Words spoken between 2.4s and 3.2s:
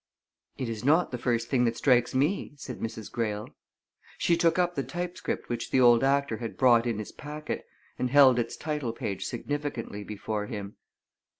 said Mrs.